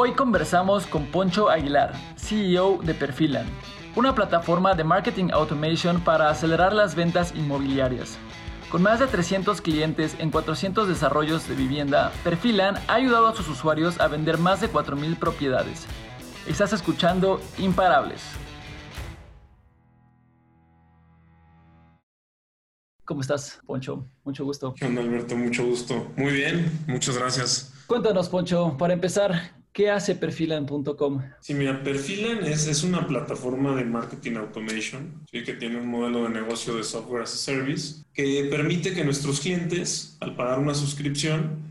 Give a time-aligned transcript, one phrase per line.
[0.00, 3.44] Hoy conversamos con Poncho Aguilar, CEO de Perfilan,
[3.96, 8.16] una plataforma de marketing automation para acelerar las ventas inmobiliarias.
[8.70, 13.48] Con más de 300 clientes en 400 desarrollos de vivienda, Perfilan ha ayudado a sus
[13.48, 15.84] usuarios a vender más de 4.000 propiedades.
[16.46, 18.22] Estás escuchando Imparables.
[23.04, 24.06] ¿Cómo estás, Poncho?
[24.22, 24.74] Mucho gusto.
[24.74, 25.34] ¿Qué onda, Alberto?
[25.34, 26.06] Mucho gusto.
[26.16, 27.74] Muy bien, muchas gracias.
[27.88, 31.22] Cuéntanos, Poncho, para empezar, ¿qué hace Perfilan.com?
[31.40, 36.30] Sí, mira, Perfilan es, es una plataforma de marketing automation que tiene un modelo de
[36.30, 41.62] negocio de software as a service que permite que nuestros clientes, al pagar una suscripción,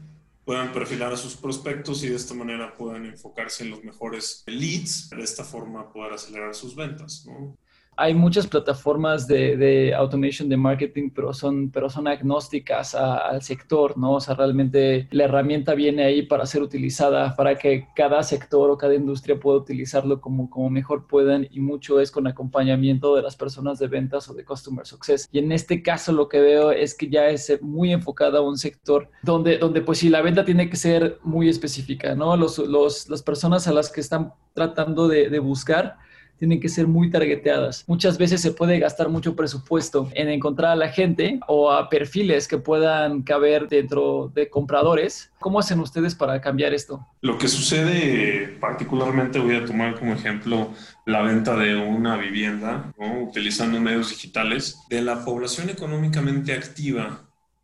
[0.46, 5.10] puedan perfilar a sus prospectos y de esta manera puedan enfocarse en los mejores leads,
[5.10, 7.26] de esta forma poder acelerar sus ventas.
[7.26, 7.58] ¿no?
[7.98, 13.42] Hay muchas plataformas de, de, automation de marketing, pero son, pero son agnósticas a, al
[13.42, 14.14] sector, ¿no?
[14.14, 18.78] O sea, realmente la herramienta viene ahí para ser utilizada, para que cada sector o
[18.78, 23.36] cada industria pueda utilizarlo como, como mejor puedan y mucho es con acompañamiento de las
[23.36, 25.28] personas de ventas o de customer success.
[25.32, 28.58] Y en este caso lo que veo es que ya es muy enfocada a un
[28.58, 32.38] sector donde, donde pues sí, la venta tiene que ser muy específica, ¿no?
[32.38, 35.98] Los, los, las personas a las que están tratando de, de buscar
[36.38, 37.84] tienen que ser muy targeteadas.
[37.88, 42.48] Muchas veces se puede gastar mucho presupuesto en encontrar a la gente o a perfiles
[42.48, 45.32] que puedan caber dentro de compradores.
[45.40, 47.06] ¿Cómo hacen ustedes para cambiar esto?
[47.22, 50.70] Lo que sucede, particularmente voy a tomar como ejemplo
[51.06, 53.24] la venta de una vivienda, ¿no?
[53.24, 57.22] utilizando medios digitales, de la población económicamente activa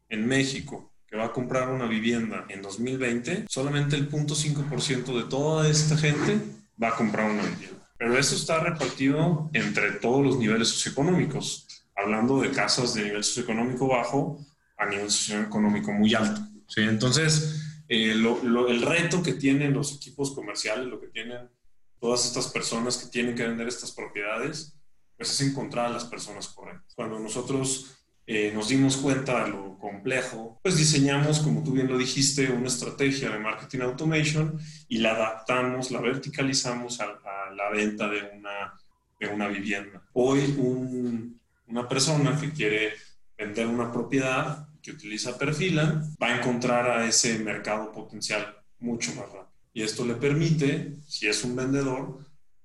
[0.10, 5.70] en México que va a comprar una vivienda en 2020, solamente el 0.5% de toda
[5.70, 6.40] esta gente
[6.82, 7.83] va a comprar una vivienda.
[8.04, 13.88] Pero eso está repartido entre todos los niveles socioeconómicos, hablando de casas de nivel socioeconómico
[13.88, 16.42] bajo a nivel socioeconómico muy alto.
[16.68, 16.82] ¿sí?
[16.82, 21.50] Entonces, eh, el reto que tienen los equipos comerciales, lo que tienen
[21.98, 24.76] todas estas personas que tienen que vender estas propiedades,
[25.16, 26.94] pues es encontrar a las personas correctas.
[26.96, 31.98] Cuando nosotros eh, nos dimos cuenta de lo complejo, pues diseñamos, como tú bien lo
[31.98, 38.08] dijiste, una estrategia de marketing automation y la adaptamos, la verticalizamos a, a la venta
[38.10, 38.74] de una,
[39.20, 40.02] de una vivienda.
[40.14, 42.94] Hoy un, una persona que quiere
[43.38, 49.26] vender una propiedad, que utiliza Perfila, va a encontrar a ese mercado potencial mucho más
[49.26, 49.52] rápido.
[49.74, 52.20] Y esto le permite, si es un vendedor,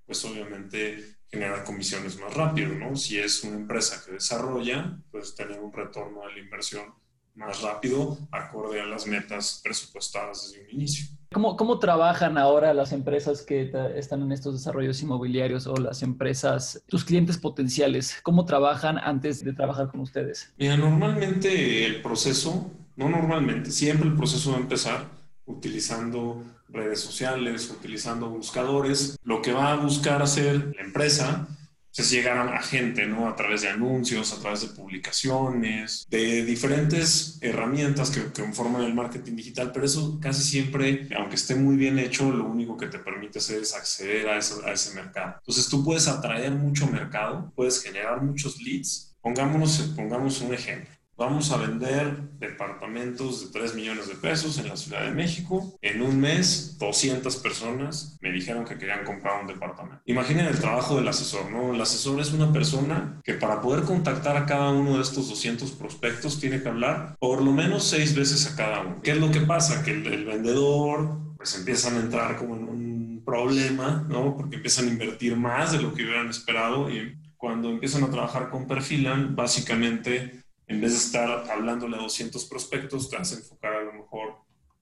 [0.04, 2.96] pues obviamente generar comisiones más rápido, ¿no?
[2.96, 6.94] Si es una empresa que desarrolla, pues tener un retorno de la inversión
[7.34, 11.06] más rápido, acorde a las metas presupuestadas desde un inicio.
[11.30, 16.82] ¿Cómo, ¿Cómo, trabajan ahora las empresas que están en estos desarrollos inmobiliarios o las empresas,
[16.88, 18.18] tus clientes potenciales?
[18.22, 20.52] ¿Cómo trabajan antes de trabajar con ustedes?
[20.56, 25.04] Mira, normalmente el proceso, no normalmente, siempre el proceso va a empezar
[25.44, 29.16] utilizando redes sociales, utilizando buscadores.
[29.22, 31.48] Lo que va a buscar hacer la empresa
[31.96, 33.28] es llegar a gente, ¿no?
[33.28, 38.94] A través de anuncios, a través de publicaciones, de diferentes herramientas que, que forman el
[38.94, 42.98] marketing digital, pero eso casi siempre, aunque esté muy bien hecho, lo único que te
[42.98, 45.36] permite hacer es acceder a ese, a ese mercado.
[45.38, 49.16] Entonces tú puedes atraer mucho mercado, puedes generar muchos leads.
[49.20, 50.97] Pongámonos, pongamos un ejemplo.
[51.18, 55.76] Vamos a vender departamentos de 3 millones de pesos en la Ciudad de México.
[55.82, 60.00] En un mes, 200 personas me dijeron que querían comprar un departamento.
[60.06, 61.74] Imaginen el trabajo del asesor, ¿no?
[61.74, 65.72] El asesor es una persona que para poder contactar a cada uno de estos 200
[65.72, 69.02] prospectos tiene que hablar por lo menos seis veces a cada uno.
[69.02, 69.82] ¿Qué es lo que pasa?
[69.82, 74.36] Que el, vendedor pues empiezan a entrar como en un problema, ¿no?
[74.36, 78.50] Porque empiezan a invertir más de lo que hubieran esperado y cuando empiezan a trabajar
[78.50, 83.72] con Perfilan, básicamente en vez de estar hablándole a 200 prospectos, te vas a enfocar
[83.72, 84.36] a lo mejor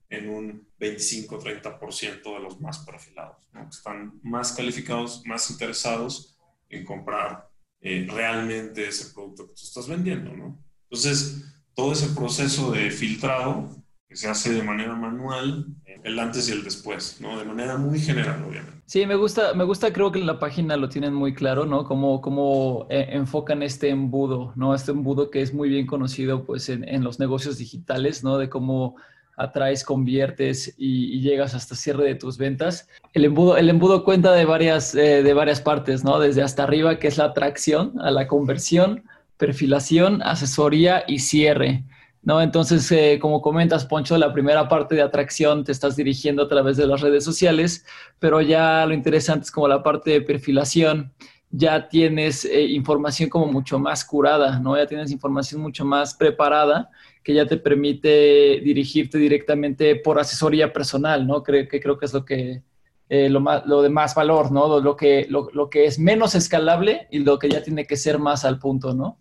[0.09, 3.63] en un 25-30% de los más perfilados, ¿no?
[3.63, 6.37] que están más calificados, más interesados
[6.69, 7.49] en comprar
[7.81, 10.33] eh, realmente ese producto que tú estás vendiendo.
[10.33, 10.59] ¿no?
[10.91, 13.77] Entonces, todo ese proceso de filtrado
[14.09, 15.67] que se hace de manera manual,
[16.05, 17.39] el antes y el después, ¿no?
[17.39, 18.77] de manera muy general, obviamente.
[18.87, 21.85] Sí, me gusta, me gusta, creo que en la página lo tienen muy claro, ¿no?
[21.85, 24.77] Cómo, cómo eh, enfocan este embudo, ¿no?
[24.77, 28.39] Este embudo que es muy bien conocido, pues, en, en los negocios digitales, ¿no?
[28.39, 28.95] De cómo
[29.37, 32.89] atraes, conviertes y, y, llegas hasta cierre de tus ventas.
[33.13, 36.21] El embudo, el embudo cuenta de varias, eh, de varias partes, ¿no?
[36.21, 39.03] Desde hasta arriba, que es la atracción, a la conversión,
[39.37, 41.85] perfilación, asesoría y cierre.
[42.27, 42.43] ¿No?
[42.43, 46.77] Entonces, eh, como comentas, Poncho, la primera parte de atracción te estás dirigiendo a través
[46.77, 47.87] de las redes sociales,
[48.19, 51.13] pero ya lo interesante es como la parte de perfilación,
[51.51, 54.77] ya tienes eh, información como mucho más curada, ¿no?
[54.77, 56.91] Ya tienes información mucho más preparada
[57.23, 61.45] que ya te permite dirigirte directamente por asesoría personal, ¿no?
[61.45, 62.65] Creo que creo que es lo que
[63.09, 64.81] eh, lo, más, lo de más valor, ¿no?
[64.81, 68.19] Lo que, lo, lo, que es menos escalable y lo que ya tiene que ser
[68.19, 69.19] más al punto, ¿no?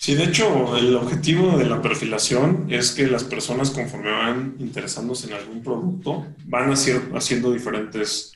[0.00, 5.26] Sí, de hecho, el objetivo de la perfilación es que las personas conforme van interesándose
[5.26, 8.32] en algún producto, van haciendo diferentes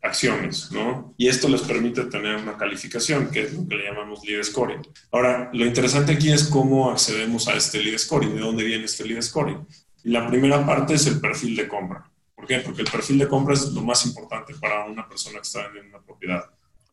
[0.00, 1.12] acciones, ¿no?
[1.18, 4.82] Y esto les permite tener una calificación, que es lo que le llamamos lead scoring.
[5.10, 9.04] Ahora, lo interesante aquí es cómo accedemos a este lead scoring, de dónde viene este
[9.04, 9.66] lead scoring.
[10.04, 12.08] La primera parte es el perfil de compra.
[12.36, 12.60] ¿Por qué?
[12.60, 15.98] Porque el perfil de compra es lo más importante para una persona que está vendiendo
[15.98, 16.44] una propiedad.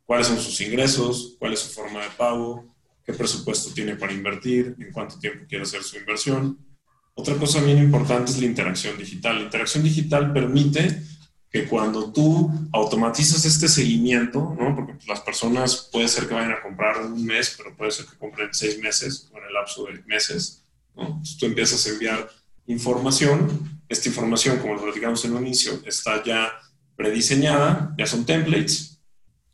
[0.06, 1.36] ¿Cuáles son sus ingresos?
[1.38, 2.66] ¿Cuál es su forma de pago?
[3.08, 4.76] ¿Qué presupuesto tiene para invertir?
[4.80, 6.60] ¿En cuánto tiempo quiere hacer su inversión?
[7.14, 9.38] Otra cosa bien importante es la interacción digital.
[9.38, 11.04] La interacción digital permite
[11.50, 14.76] que cuando tú automatizas este seguimiento, ¿no?
[14.76, 18.18] porque las personas puede ser que vayan a comprar un mes, pero puede ser que
[18.18, 20.64] compren seis meses o en el lapso de meses,
[20.94, 21.22] ¿no?
[21.40, 22.30] Tú empiezas a enviar
[22.66, 26.52] información, esta información, como lo platicamos en un inicio, está ya
[26.98, 28.97] prediseñada, ya son templates,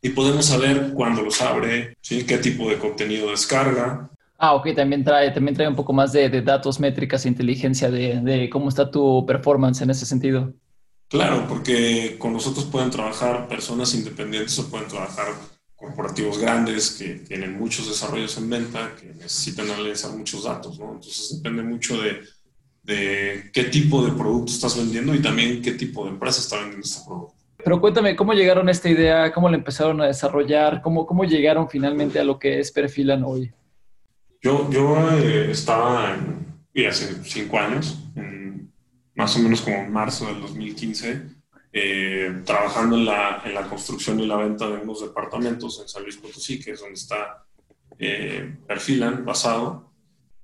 [0.03, 2.25] y podemos saber cuándo los abre, ¿sí?
[2.25, 4.09] qué tipo de contenido descarga.
[4.38, 8.19] Ah, ok, también trae, también trae un poco más de, de datos, métricas inteligencia de,
[8.19, 10.53] de cómo está tu performance en ese sentido.
[11.07, 15.27] Claro, porque con nosotros pueden trabajar personas independientes o pueden trabajar
[15.73, 20.95] corporativos grandes que tienen muchos desarrollos en venta, que necesitan analizar muchos datos, ¿no?
[20.95, 22.19] Entonces depende mucho de,
[22.83, 26.85] de qué tipo de producto estás vendiendo y también qué tipo de empresa está vendiendo
[26.85, 27.42] este producto.
[27.63, 29.31] Pero cuéntame, ¿cómo llegaron a esta idea?
[29.31, 30.81] ¿Cómo la empezaron a desarrollar?
[30.81, 33.51] ¿Cómo, cómo llegaron finalmente a lo que es Perfilan hoy?
[34.42, 38.69] Yo, yo eh, estaba en, hace cinco años en
[39.15, 41.21] más o menos como en marzo del 2015,
[41.71, 46.04] eh, trabajando en la, en la, construcción y la venta de unos departamentos en San
[46.04, 47.45] Luis Potosí, que es donde está
[47.98, 49.92] eh, Perfilan, basado.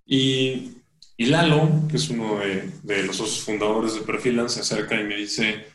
[0.06, 0.78] Y,
[1.18, 5.04] y, Lalo, que es uno de, de, los socios fundadores de Perfilan, se acerca y
[5.04, 5.66] me dice,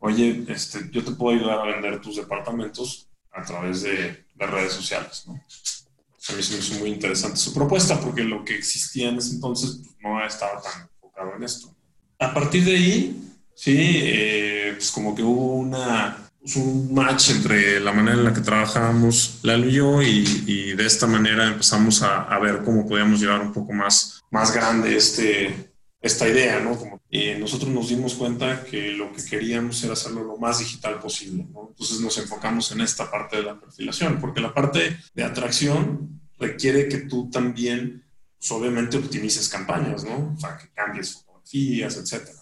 [0.00, 4.72] oye, este, yo te puedo ayudar a vender tus departamentos a través de, de redes
[4.72, 5.24] sociales.
[5.26, 5.34] ¿no?
[5.34, 9.34] A mí se me hizo muy interesante su propuesta porque lo que existía en ese
[9.34, 11.74] entonces pues, no estaba tan enfocado en esto
[12.18, 17.80] a partir de ahí, sí, eh, pues como que hubo una, pues un match entre
[17.80, 22.38] la manera en la que trabajábamos Lalo y yo y, de esta manera empezamos a,
[22.38, 26.76] ver cómo podíamos llevar un poco más, más grande este, esta idea, ¿no?
[26.76, 31.00] Como, y nosotros nos dimos cuenta que lo que queríamos era hacerlo lo más digital
[31.00, 31.68] posible, ¿no?
[31.68, 36.88] Entonces nos enfocamos en esta parte de la perfilación, porque la parte de atracción requiere
[36.88, 38.04] que tú también,
[38.38, 40.34] pues obviamente, optimices campañas, ¿no?
[40.36, 42.38] O sea, que cambies etcétera.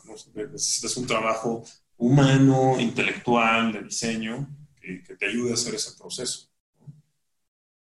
[0.52, 1.64] Necesitas un trabajo
[1.96, 4.48] humano, intelectual, de diseño,
[4.80, 6.45] que, te ayude a hacer ese proceso.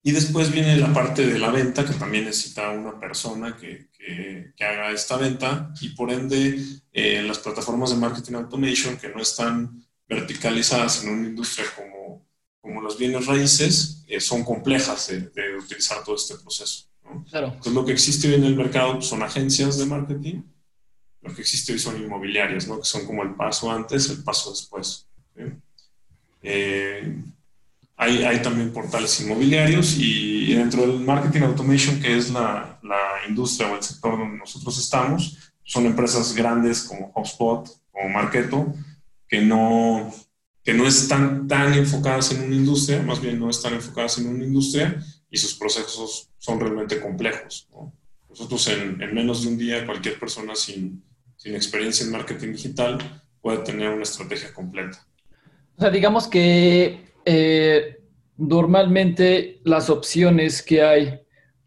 [0.08, 4.54] Y después viene la parte de la venta, que también necesita una persona que, que,
[4.64, 6.60] haga esta venta y por ende
[6.94, 12.24] eh, las plataformas de marketing automation que no están verticalizadas en una industria como,
[12.62, 16.86] como los bienes raíces eh, son complejas de, utilizar todo este proceso.
[17.32, 17.48] Claro.
[17.48, 20.44] Entonces lo que existe hoy en el mercado son agencias de marketing
[21.26, 22.78] lo que existe hoy son inmobiliarias, ¿no?
[22.78, 25.08] que son como el paso antes, el paso después.
[26.44, 27.18] Eh,
[27.98, 33.72] hay, hay, también portales inmobiliarios y, dentro del marketing automation, que es la, la, industria
[33.72, 38.74] o el sector donde nosotros estamos, son empresas grandes como HubSpot, como Marketo,
[39.28, 40.14] que no,
[40.64, 44.44] que no están tan enfocadas en una industria, más bien no están enfocadas en una
[44.44, 47.68] industria y sus procesos son realmente complejos.
[48.30, 51.04] Nosotros en, en menos de un día, cualquier persona sin,
[51.38, 55.06] sin experiencia en marketing digital puede tener una estrategia completa.
[55.78, 58.00] O sea, digamos que eh,
[58.38, 61.20] normalmente las opciones que hay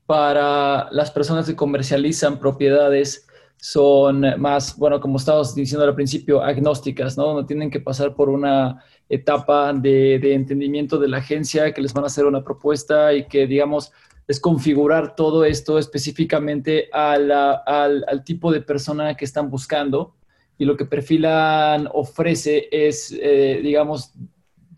[0.07, 7.19] para las personas que comercializan propiedades son más, bueno, como estábamos diciendo al principio, agnósticas,
[7.19, 7.35] ¿no?
[7.35, 11.93] No tienen que pasar por una etapa de, de, entendimiento de la agencia que les
[11.93, 13.93] van a hacer una propuesta y que, digamos,
[14.29, 20.15] es configurar todo esto específicamente al, al, tipo de persona que están buscando
[20.59, 24.13] y lo que Perfilan ofrece es, eh, digamos,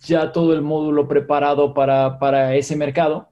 [0.01, 3.31] ya todo el módulo preparado para, para ese mercado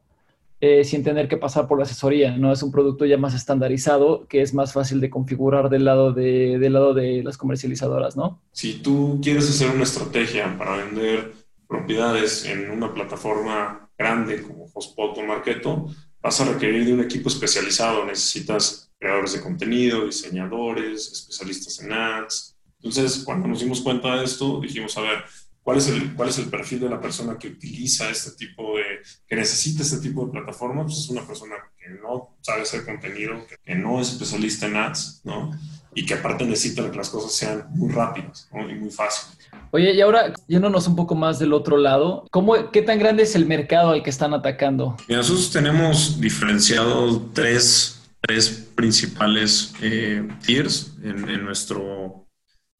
[0.60, 2.52] eh, sin tener que pasar por la asesoría, ¿no?
[2.52, 6.58] Es un producto ya más estandarizado que es más fácil de configurar del lado de,
[6.58, 8.42] del lado de las comercializadoras, ¿no?
[8.50, 11.32] Si tú quieres hacer una estrategia para vender
[11.68, 15.86] propiedades en una plataforma grande como Hotspot o Marketo,
[16.20, 18.04] vas a requerir de un equipo especializado.
[18.04, 22.56] Necesitas creadores de contenido, diseñadores, especialistas en ads.
[22.78, 25.24] Entonces, cuando nos dimos cuenta de esto, dijimos, a ver,
[25.62, 29.00] ¿cuál es el, cuál es el perfil de la persona que utiliza este tipo de,
[29.26, 30.84] que necesita este tipo de plataforma?
[30.84, 33.34] Pues es una persona que no sabe hacer contenido,
[33.64, 35.50] que no es especialista en ads, ¿no?
[35.98, 39.36] y que aparte necesita que las cosas sean muy rápidas y muy fáciles.
[39.72, 43.34] Oye, y ahora yéndonos un poco más del otro lado, ¿cómo, ¿qué tan grande es
[43.34, 44.96] el mercado al que están atacando?
[45.08, 52.27] nosotros tenemos diferenciado tres, tres principales eh, tiers en, en, nuestro,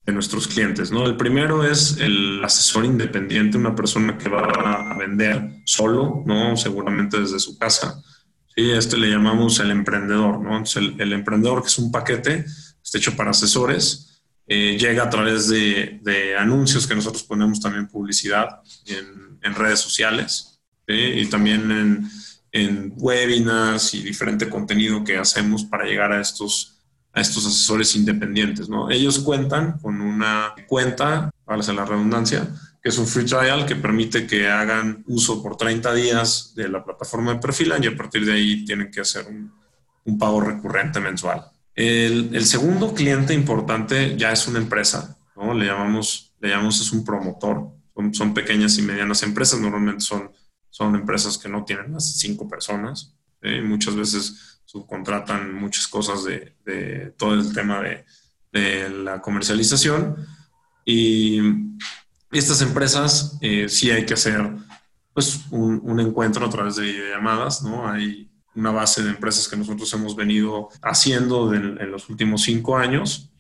[0.08, 0.90] en nuestros clientes.
[0.90, 1.06] ¿no?
[1.06, 6.56] El primero es el asesor independiente, una persona que va a vender solo, ¿no?
[6.56, 8.02] seguramente desde su casa.
[8.56, 10.40] Sí, este le llamamos el emprendedor.
[10.40, 10.64] ¿no?
[10.76, 12.44] el, el emprendedor, que es un paquete,
[12.82, 14.08] está hecho para asesores
[14.50, 21.26] eh, llega a través de, anuncios que nosotros ponemos también publicidad en, redes sociales y
[21.26, 22.10] también en,
[22.52, 26.77] en, webinars y diferente contenido que hacemos para llegar a estos,
[27.12, 28.68] a estos asesores independientes.
[28.68, 28.90] ¿no?
[28.90, 32.48] Ellos cuentan con una cuenta, vale la redundancia,
[32.82, 36.84] que es un free trial que permite que hagan uso por 30 días de la
[36.84, 39.52] plataforma de Perfilan y a partir de ahí tienen que hacer un,
[40.04, 41.44] un pago recurrente mensual.
[41.74, 45.54] El, segundo cliente importante ya es una empresa, ¿no?
[45.54, 47.68] Le llamamos, le llamamos es un promotor.
[48.12, 50.32] Son, pequeñas y medianas empresas, normalmente son,
[50.70, 53.14] son empresas que no tienen más de cinco personas.
[53.64, 57.80] Muchas veces subcontratan muchas cosas de, todo el tema
[58.52, 60.16] de, la comercialización.
[60.84, 61.40] Y
[62.30, 64.46] estas empresas eh, sí hay que hacer
[65.14, 67.88] pues, un, un, encuentro a través de llamadas, ¿no?
[67.88, 73.30] Hay, una base de empresas que nosotros hemos venido haciendo en los últimos cinco años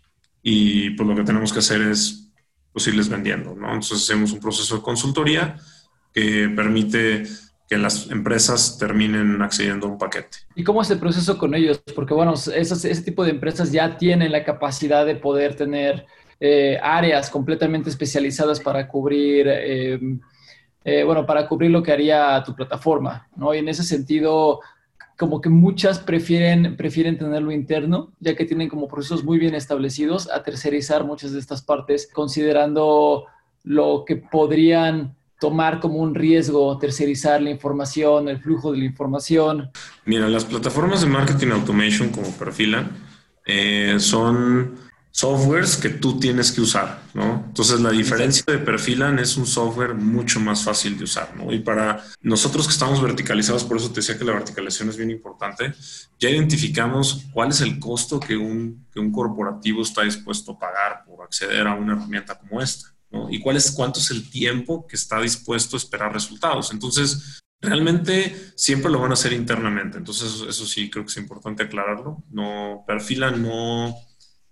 [0.42, 2.30] y pues lo que tenemos que hacer es
[2.72, 3.66] pues, irles vendiendo, ¿no?
[3.66, 5.56] Entonces hacemos un proceso de consultoría
[6.14, 7.26] que permite
[7.68, 10.38] que las empresas terminen accediendo a un paquete.
[10.54, 11.82] ¿Y cómo es el proceso con ellos?
[11.94, 16.06] Porque, bueno, ese tipo de empresas ya tienen la capacidad de poder tener
[16.40, 20.00] eh, áreas completamente especializadas para cubrir, eh,
[20.84, 23.52] eh, bueno, para cubrir lo que haría tu plataforma, ¿no?
[23.52, 24.60] Y en ese sentido,
[25.18, 30.30] como que muchas prefieren, prefieren tenerlo interno, ya que tienen como procesos muy bien establecidos,
[30.30, 33.26] a tercerizar muchas de estas partes, considerando
[33.64, 39.70] lo que podrían tomar como un riesgo, tercerizar la información, el flujo de la información.
[40.04, 42.90] Mira, las plataformas de marketing automation como Perfilan
[43.46, 47.42] eh, son softwares que tú tienes que usar, ¿no?
[47.46, 51.52] Entonces la diferencia de Perfilan es un software mucho más fácil de usar, ¿no?
[51.52, 55.10] Y para nosotros que estamos verticalizados, por eso te decía que la verticalización es bien
[55.10, 55.72] importante,
[56.20, 61.04] ya identificamos cuál es el costo que un, que un corporativo está dispuesto a pagar
[61.04, 62.94] por acceder a una herramienta como esta,
[63.30, 66.72] Y cuál cuánto es el tiempo que está dispuesto a esperar resultados.
[66.72, 69.98] Entonces, realmente siempre lo van a hacer internamente.
[69.98, 72.22] Entonces, eso sí creo que es importante aclararlo.
[72.30, 73.94] No, Perfilan no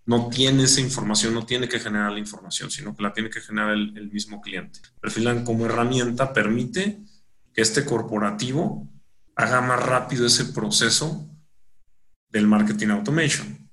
[0.06, 3.40] no tiene esa información, no tiene que generar la información, sino que la tiene que
[3.40, 4.80] generar el, mismo cliente.
[5.00, 7.00] Perfilan como herramienta permite
[7.52, 8.88] que este corporativo
[9.34, 11.28] haga más rápido ese proceso
[12.30, 13.68] del marketing automation.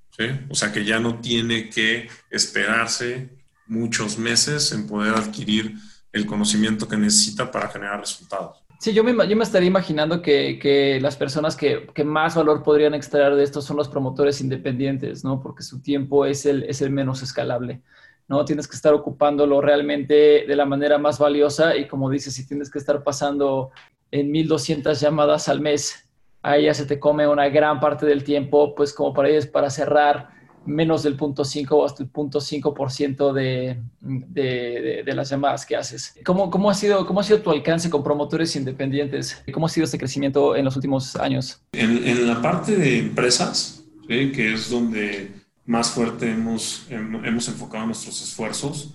[0.49, 3.42] O sea que ya no tiene que esperarse
[3.73, 5.75] muchos meses en poder adquirir
[6.11, 8.63] el conocimiento que necesita para generar resultados.
[8.79, 12.63] Sí, yo me, yo me estaría imaginando que, que las personas que, que, más valor
[12.63, 15.41] podrían extraer de esto son los promotores independientes, ¿no?
[15.41, 17.81] Porque su tiempo es el, es el menos escalable,
[18.27, 18.43] ¿no?
[18.43, 22.69] Tienes que estar ocupándolo realmente de la manera más valiosa y como dices, si tienes
[22.69, 23.71] que estar pasando
[24.11, 26.09] en 1200 llamadas al mes,
[26.41, 29.69] ahí ya se te come una gran parte del tiempo, pues como para ellos, para
[29.69, 30.32] cerrar
[30.65, 35.75] menos del punto 5 o hasta el punto 5% de, de, de, las llamadas que
[35.75, 36.15] haces.
[36.25, 39.43] ¿Cómo, cómo, ha sido, ¿Cómo ha sido tu alcance con promotores independientes?
[39.53, 41.61] ¿Cómo ha sido este crecimiento en los últimos años?
[41.73, 45.31] En, en la parte de empresas, que es donde
[45.65, 48.93] más fuerte hemos, hemos enfocado nuestros esfuerzos,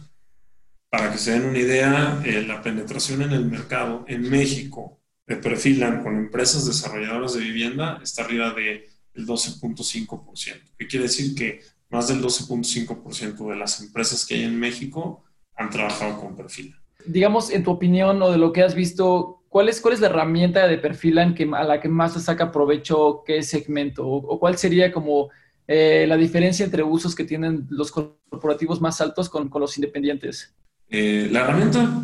[0.90, 5.37] para que se den una idea, eh, la penetración en el mercado en México de
[5.37, 11.60] perfilan con empresas desarrolladoras de vivienda está arriba de el 12.5%, que quiere decir que
[11.90, 15.25] más del 12.5% de las empresas que hay en México
[15.56, 16.78] han trabajado con Perfilan.
[17.04, 20.08] Digamos, en tu opinión o de lo que has visto, ¿cuál es, cuál es la
[20.08, 24.06] herramienta de Perfilan que, a la que más se saca provecho qué segmento?
[24.06, 25.30] ¿O, cuál sería como
[25.66, 30.54] eh, la diferencia entre usos que tienen los corporativos más altos con, con los independientes?
[30.90, 32.02] Eh, la herramienta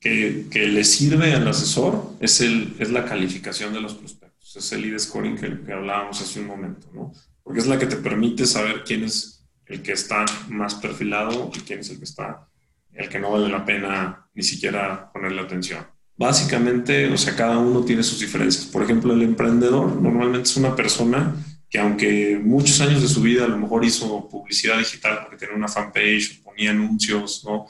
[0.00, 4.25] que, que, le sirve al asesor es, el, es la calificación de los prospectos
[4.58, 7.12] es el lead scoring que, hablábamos hace un momento, ¿no?
[7.42, 11.60] Porque es la que te permite saber quién es el que está más perfilado y
[11.60, 12.48] quién es el que está,
[12.92, 15.86] el que no vale la pena ni siquiera ponerle atención.
[16.16, 18.64] Básicamente, o sea, cada uno tiene sus diferencias.
[18.66, 21.34] Por ejemplo, el emprendedor normalmente es una persona
[21.68, 25.56] que aunque muchos años de su vida a lo mejor hizo publicidad digital porque tenía
[25.56, 27.66] una fanpage, ponía anuncios, ¿no?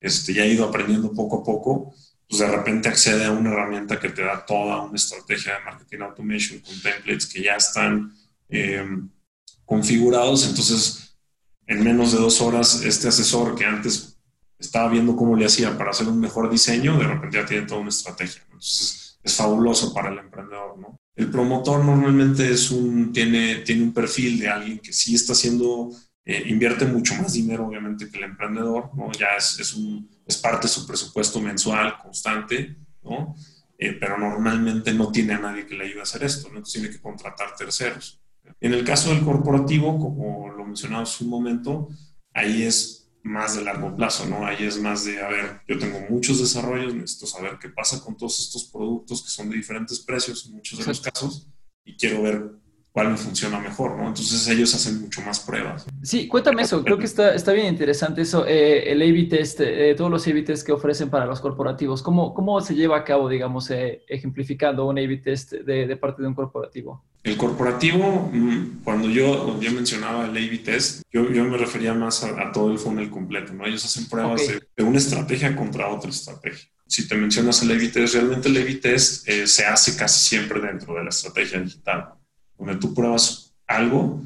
[0.00, 1.94] Este, ya ha ido aprendiendo poco a poco,
[2.32, 5.98] pues de repente accede a una herramienta que te da toda una estrategia de marketing
[5.98, 8.16] automation con templates que ya están
[8.48, 8.86] eh,
[9.66, 10.46] configurados.
[10.46, 11.14] Entonces,
[11.66, 14.16] en menos de dos horas este asesor que antes
[14.58, 17.82] estaba viendo cómo le hacía para hacer un mejor diseño, de repente ya tiene toda
[17.82, 18.40] una estrategia.
[18.44, 20.98] Entonces es fabuloso para el emprendedor, ¿no?
[21.14, 25.90] El promotor normalmente es un, tiene, tiene un perfil de alguien que sí está haciendo,
[26.24, 29.10] eh, invierte mucho más dinero obviamente que el emprendedor, ¿no?
[29.12, 33.34] Ya es, es, un, es parte de su presupuesto mensual constante, ¿no?
[33.76, 36.58] Eh, pero normalmente no tiene a nadie que le ayude a hacer esto, ¿no?
[36.58, 38.20] Entonces tiene que contratar terceros.
[38.60, 41.88] En el caso del corporativo, como lo mencionaba hace un momento,
[42.32, 44.46] ahí es más de largo plazo, ¿no?
[44.46, 48.16] Ahí es más de, a ver, yo tengo muchos desarrollos, necesito saber qué pasa con
[48.16, 51.48] todos estos productos que son de diferentes precios en muchos de los casos
[51.84, 52.61] y quiero ver
[52.92, 54.08] cuál me funciona mejor, ¿no?
[54.08, 55.86] Entonces ellos hacen mucho más pruebas.
[56.02, 59.94] Sí, cuéntame eso, creo que está, está bien interesante eso, eh, el A-B test, eh,
[59.96, 63.30] todos los A-B test que ofrecen para los corporativos, ¿cómo, cómo se lleva a cabo,
[63.30, 67.02] digamos, eh, ejemplificando un A-B test de, de, parte de un corporativo?
[67.24, 72.22] El corporativo, mm, cuando yo, yo mencionaba el A-B test, yo, yo, me refería más
[72.24, 73.64] a, todo el funnel completo, ¿no?
[73.64, 76.68] Ellos hacen pruebas de, de, una estrategia contra otra estrategia.
[76.86, 80.94] Si te mencionas el A-B test, realmente el A-B test se hace casi siempre dentro
[80.94, 82.16] de la estrategia digital
[82.64, 84.22] donde tú pruebas algo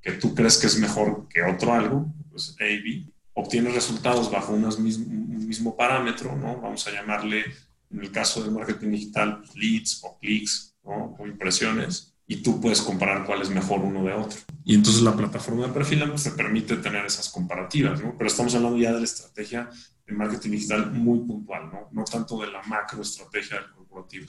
[0.00, 4.52] que tú crees que es mejor que otro algo, pues A, B, obtienes resultados bajo
[4.56, 6.60] mismo, un mismo parámetro, ¿no?
[6.60, 7.44] Vamos a llamarle,
[7.90, 11.16] en el caso del marketing digital, leads o clics, ¿no?
[11.18, 14.38] O impresiones, y tú puedes comparar cuál es mejor uno de otro.
[14.64, 18.14] Y entonces la plataforma de perfil te permite tener esas comparativas, ¿no?
[18.16, 19.68] Pero estamos hablando ya de la estrategia
[20.06, 21.88] de marketing digital muy puntual, ¿no?
[21.92, 24.26] No tanto de la macroestrategia del corporativo.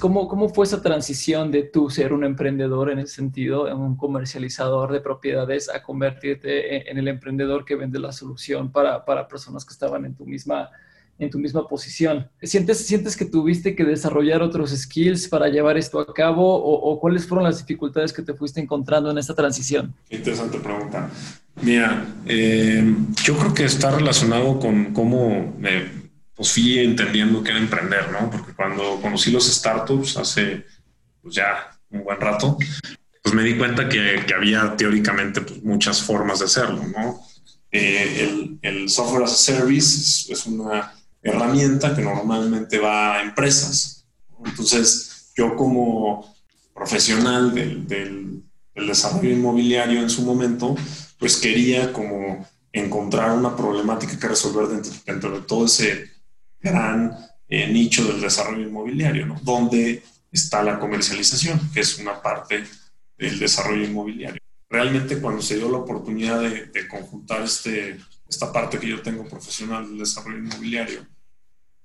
[0.00, 3.96] ¿Cómo, ¿Cómo fue esa transición de tú ser un emprendedor en ese sentido, en un
[3.96, 9.64] comercializador de propiedades, a convertirte en, el emprendedor que vende la solución para, para, personas
[9.64, 10.70] que estaban en tu misma,
[11.18, 12.30] en tu misma posición?
[12.40, 17.26] ¿Sientes, ¿Sientes que tuviste que desarrollar otros skills para llevar esto a cabo o, cuáles
[17.26, 19.92] fueron las dificultades que te fuiste encontrando en esta transición?
[20.10, 21.10] interesante pregunta.
[21.60, 22.84] Mira, eh,
[23.24, 25.54] yo creo que está relacionado con cómo
[26.38, 28.30] pues fui entendiendo que era emprender, ¿no?
[28.30, 30.64] Porque cuando conocí los startups hace
[31.20, 32.56] pues ya un buen rato,
[33.20, 37.20] pues me di cuenta que, había teóricamente pues, muchas formas de hacerlo, ¿no?
[37.72, 44.06] Eh, el, software as a service es, una herramienta que normalmente va a empresas.
[44.44, 46.34] Entonces, yo como
[46.72, 48.44] profesional del, del,
[48.76, 50.76] desarrollo inmobiliario en su momento,
[51.18, 54.68] pues quería como encontrar una problemática que resolver
[55.04, 56.17] dentro de todo ese
[56.60, 57.16] gran
[57.48, 59.40] eh, nicho del desarrollo inmobiliario, ¿no?
[59.42, 62.64] donde está la comercialización, que es una parte
[63.16, 64.40] del desarrollo inmobiliario.
[64.68, 69.88] Realmente cuando se dio la oportunidad de, conjuntar este, esta parte que yo tengo profesional
[69.88, 71.06] del desarrollo inmobiliario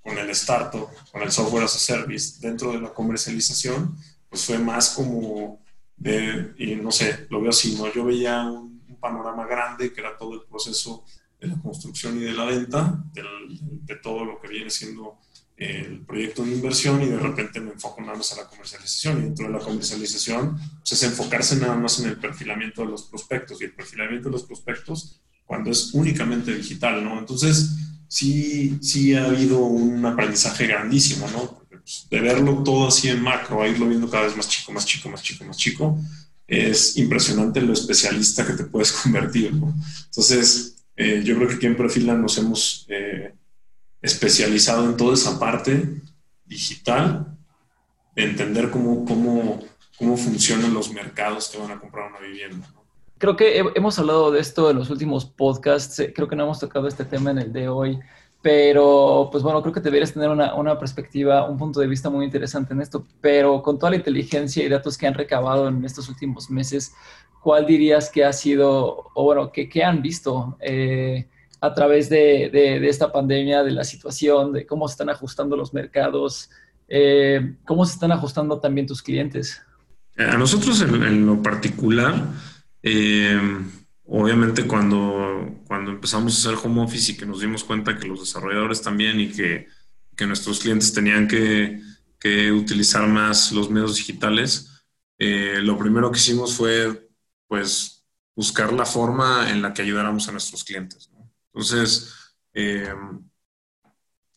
[0.02, 4.60] con el startup, con el software as a service dentro de la comercialización, pues fue
[4.60, 5.62] más como
[5.96, 7.92] de, y no sé, lo veo así, ¿no?
[7.94, 11.06] Yo veía un, un panorama grande que era todo el proceso
[11.44, 15.20] de la construcción y de la venta, de todo lo que viene siendo
[15.58, 19.20] el proyecto de inversión y de repente me enfoco nada más a la comercialización.
[19.20, 23.04] Y dentro de la comercialización, pues es enfocarse nada más en el perfilamiento de los
[23.04, 27.20] prospectos y el perfilamiento de los prospectos cuando es únicamente digital, ¿no?
[27.20, 27.72] Entonces,
[28.08, 31.62] sí, sí ha habido un aprendizaje grandísimo, ¿no?
[31.70, 34.86] Pues, de verlo todo así en macro, a irlo viendo cada vez más chico, más
[34.86, 36.00] chico, más chico, más chico,
[36.48, 39.76] es impresionante lo especialista que te puedes convertir, ¿no?
[40.06, 43.34] Entonces, eh, yo creo que aquí en Perfila nos hemos eh,
[44.02, 46.02] especializado en toda esa parte
[46.46, 47.36] digital,
[48.16, 49.60] de entender cómo, cómo,
[49.98, 52.68] cómo funcionan los mercados que van a comprar una vivienda.
[53.18, 56.60] Creo que hemos hablado de esto en los últimos podcasts, eh, creo que no hemos
[56.60, 58.00] tocado este tema en el de hoy,
[58.42, 62.26] pero pues bueno, creo que deberías tener una, una, perspectiva, un punto de vista muy
[62.26, 66.10] interesante en esto, pero con toda la inteligencia y datos que han recabado en estos
[66.10, 66.94] últimos meses,
[67.44, 71.28] ¿cuál dirías que ha sido, o bueno, que, que han visto eh,
[71.60, 75.74] a través de, de, esta pandemia, de la situación, de cómo se están ajustando los
[75.74, 76.50] mercados,
[76.88, 79.62] eh, cómo se están ajustando también tus clientes?
[80.18, 82.16] A nosotros en, lo particular,
[82.82, 83.40] eh,
[84.06, 88.22] obviamente cuando, cuando empezamos a hacer home office y que nos dimos cuenta que los
[88.22, 89.68] desarrolladores también y que,
[90.16, 91.82] que nuestros clientes tenían que,
[92.20, 94.70] que, utilizar más los medios digitales,
[95.20, 97.04] lo primero que hicimos fue
[97.54, 98.04] pues
[98.36, 101.12] buscar la forma en la que ayudáramos a nuestros clientes.
[101.54, 102.12] Entonces,
[102.52, 102.92] eh,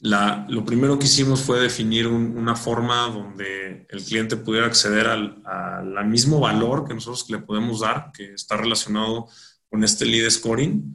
[0.00, 6.40] lo primero que hicimos fue definir una forma donde el cliente pudiera acceder al, mismo
[6.40, 9.28] valor que nosotros le podemos dar, que está relacionado
[9.70, 10.94] con este lead scoring,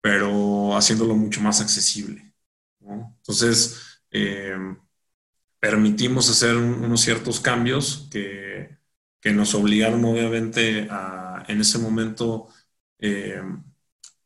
[0.00, 2.34] pero haciéndolo mucho más accesible.
[2.80, 4.56] Entonces, eh,
[5.58, 8.78] permitimos hacer unos ciertos cambios que,
[9.20, 12.48] que nos obligaron obviamente a en ese momento
[12.98, 13.40] eh,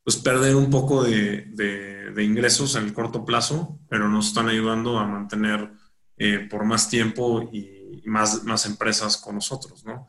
[0.05, 4.99] pues perder un poco de, de, ingresos en el corto plazo, pero nos están ayudando
[4.99, 5.73] a mantener
[6.17, 10.07] eh, por más tiempo y más, más empresas con nosotros, ¿no?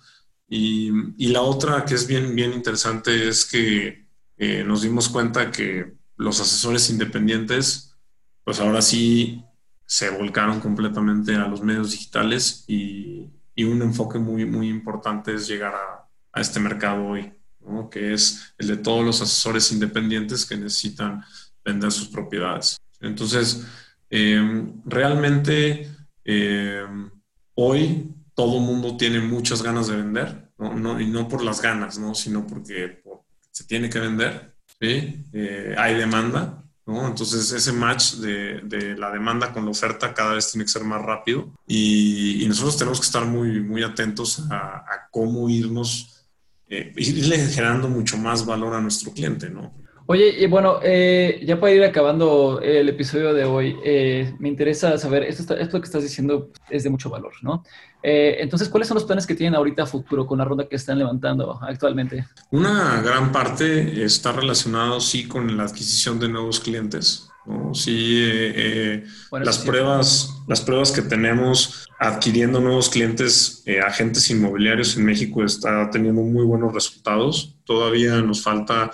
[0.47, 5.49] Y, y, la otra que es bien, bien interesante es que eh, nos dimos cuenta
[5.51, 7.95] que los asesores independientes,
[8.43, 9.43] pues ahora sí
[9.85, 15.47] se volcaron completamente a los medios digitales y, y un enfoque muy, muy importante es
[15.47, 16.02] llegar a,
[16.33, 17.31] a este mercado hoy
[17.89, 21.23] que es el de todos los asesores independientes que necesitan
[21.63, 22.77] vender sus propiedades.
[22.99, 23.65] Entonces,
[24.09, 25.89] em, realmente
[26.25, 27.09] em,
[27.55, 30.99] hoy todo mundo tiene muchas ganas de vender, ¿no?
[30.99, 32.15] y no por las ganas, ¿no?
[32.15, 33.03] sino porque
[33.51, 37.07] se tiene que vender, eh, hay demanda, ¿no?
[37.07, 40.83] Entonces ese match de, de, la demanda con la oferta cada vez tiene que ser
[40.83, 46.22] más rápido y, y nosotros tenemos que estar muy, muy atentos a, a cómo irnos
[46.69, 49.73] eh, irle generando mucho más valor a nuestro cliente, ¿no?
[50.05, 54.97] Oye, y bueno, eh, ya para ir acabando el episodio de hoy, eh, me interesa
[54.97, 57.63] saber, esto, esto que estás diciendo es de mucho valor, ¿no?
[58.05, 60.99] entonces, ¿cuáles son los planes que tienen ahorita a futuro con la ronda que están
[60.99, 62.27] levantando actualmente?
[62.51, 67.29] Una gran parte está relacionado, sí, con la adquisición de nuevos clientes.
[67.73, 74.95] Sí, eh, eh, las, pruebas, las pruebas que tenemos adquiriendo nuevos clientes, eh, agentes inmobiliarios
[74.95, 77.57] en México está teniendo muy buenos resultados.
[77.65, 78.91] Todavía nos falta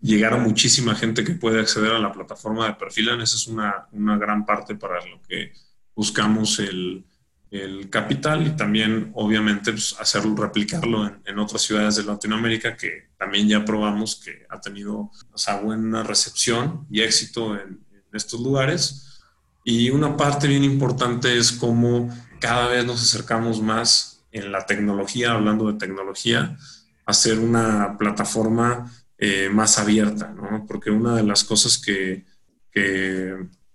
[0.00, 3.20] llegar a muchísima gente que puede acceder a la plataforma de Perfilan.
[3.22, 5.52] Esa es una, una gran parte para lo que
[5.94, 7.04] buscamos el,
[7.50, 13.48] el capital y también obviamente pues, hacerlo, replicarlo en, otras ciudades de Latinoamérica que también
[13.48, 19.20] ya probamos que ha tenido o buena recepción y éxito en, estos lugares.
[19.64, 22.08] Y una parte bien importante es cómo
[22.40, 26.56] cada vez nos acercamos más en la tecnología, hablando de tecnología,
[27.04, 30.64] a hacer una plataforma eh, más abierta, ¿no?
[30.66, 32.24] Porque una de las cosas que,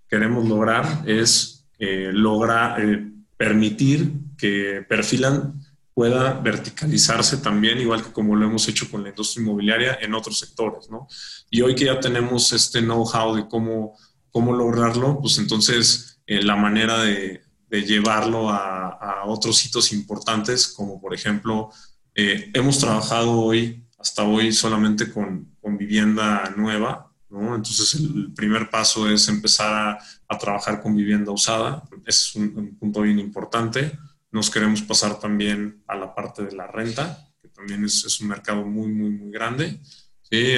[0.08, 2.82] queremos lograr es eh, lograr...
[2.84, 5.60] Eh, permitir que Perfilan
[5.94, 10.40] pueda verticalizarse también, igual que como lo hemos hecho con la industria inmobiliaria en otros
[10.40, 11.06] sectores, ¿no?
[11.50, 13.96] Y hoy que ya tenemos este know-how de cómo,
[14.30, 21.12] cómo lograrlo, pues entonces eh, la manera de, llevarlo a, otros hitos importantes, como por
[21.12, 21.70] ejemplo,
[22.14, 29.08] eh, hemos trabajado hoy, hasta hoy, solamente con, con vivienda nueva, entonces el primer paso
[29.08, 33.96] es empezar a, trabajar con vivienda usada, es un, punto bien importante.
[34.32, 38.64] Nos queremos pasar también a la parte de la renta, que también es, un mercado
[38.64, 39.78] muy, muy, muy grande.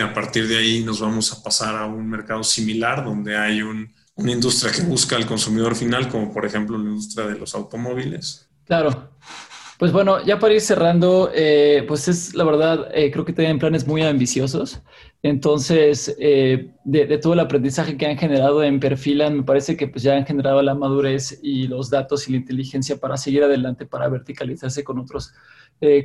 [0.03, 4.33] A partir de ahí nos vamos a pasar a un mercado similar, donde hay una
[4.33, 8.49] industria que busca al consumidor final, como por ejemplo la industria de los automóviles.
[8.65, 9.11] Claro.
[9.79, 13.59] Pues bueno, ya para ir cerrando, eh, pues es la verdad, eh, creo que tienen
[13.59, 14.81] planes muy ambiciosos.
[15.23, 20.03] Entonces, eh, de, todo el aprendizaje que han generado en Perfilan, me parece que pues
[20.03, 24.09] ya han generado la madurez y los datos y la inteligencia para seguir adelante, para
[24.09, 25.35] verticalizarse con, otros,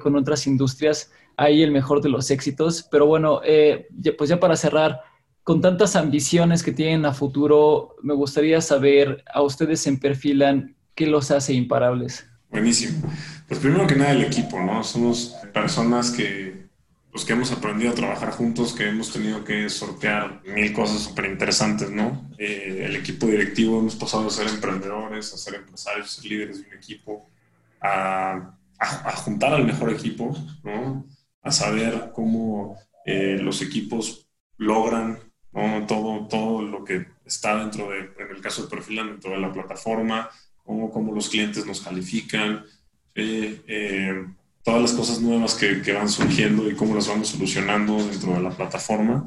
[0.01, 1.11] con otras industrias.
[1.37, 2.85] Ahí el mejor de los éxitos.
[2.91, 3.41] Pero bueno,
[4.17, 5.01] pues ya para cerrar,
[5.43, 11.07] con tantas ambiciones que tienen a futuro, me gustaría saber a ustedes en Perfilan qué
[11.07, 12.27] los hace imparables.
[12.49, 13.01] Buenísimo.
[13.51, 14.81] Pues primero que nada el equipo, ¿no?
[14.81, 16.69] Somos personas que,
[17.11, 21.25] pues, que hemos aprendido a trabajar juntos, que hemos tenido que sortear mil cosas súper
[21.25, 22.31] interesantes, ¿no?
[22.37, 26.61] Eh, el equipo directivo hemos pasado a ser emprendedores, a ser empresarios, a ser líderes
[26.61, 27.29] de un equipo,
[27.81, 28.55] a,
[29.25, 30.33] juntar al mejor equipo,
[30.63, 31.05] ¿no?
[31.41, 35.19] A saber cómo eh, los equipos logran
[35.89, 39.51] todo, todo lo que está dentro de, en el caso de Perfilan, dentro de la
[39.51, 40.29] plataforma,
[40.63, 42.63] cómo, los clientes nos califican,
[43.15, 44.25] eh,
[44.63, 48.41] todas las cosas nuevas que, que, van surgiendo y cómo las vamos solucionando dentro de
[48.41, 49.25] la plataforma.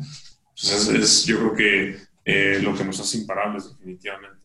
[0.61, 4.45] Pues es, yo creo que eh, lo que nos hace imparables definitivamente.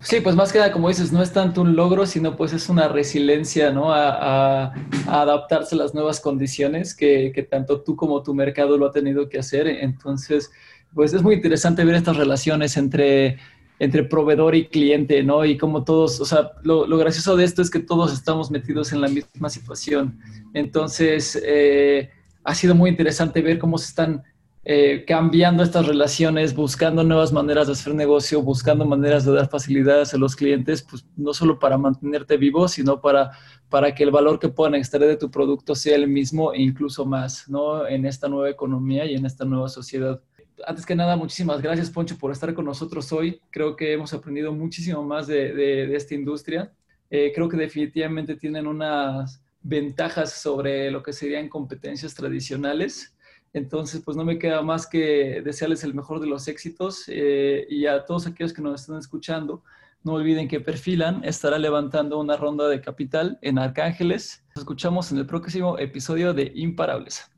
[0.00, 2.68] Sí, pues más que nada, como dices, no es tanto un logro, sino pues es
[2.68, 3.92] una resiliencia, ¿no?
[3.92, 4.74] A, a,
[5.08, 9.28] adaptarse a las nuevas condiciones que, que, tanto tú como tu mercado lo ha tenido
[9.28, 9.66] que hacer.
[9.66, 10.52] Entonces,
[10.94, 13.38] pues es muy interesante ver estas relaciones entre
[13.78, 15.44] entre proveedor y cliente, ¿no?
[15.44, 19.00] Y como todos, o sea, lo, gracioso de esto es que todos estamos metidos en
[19.00, 20.18] la misma situación.
[20.52, 22.10] Entonces, eh,
[22.44, 24.24] ha sido muy interesante ver cómo se están
[24.64, 30.12] eh, cambiando estas relaciones, buscando nuevas maneras de hacer negocio, buscando maneras de dar facilidades
[30.12, 33.30] a los clientes, pues no solo para mantenerte vivo, sino para,
[33.70, 37.06] para que el valor que puedan extraer de tu producto sea el mismo e incluso
[37.06, 37.86] más, ¿no?
[37.86, 40.20] En esta nueva economía y en esta nueva sociedad
[40.66, 43.40] antes que nada, muchísimas gracias, Poncho, por estar con nosotros hoy.
[43.50, 46.72] Creo que hemos aprendido muchísimo más de, esta industria.
[47.10, 53.14] Eh, creo que definitivamente tienen unas ventajas sobre lo que serían competencias tradicionales.
[53.52, 57.86] Entonces, pues no me queda más que desearles el mejor de los éxitos eh, y
[57.86, 59.62] a todos aquellos que nos están escuchando,
[60.04, 64.44] no olviden que Perfilan estará levantando una ronda de capital en Arcángeles.
[64.50, 67.30] Nos escuchamos en el próximo episodio de Imparables.